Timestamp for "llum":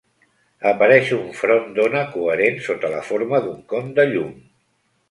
4.15-4.35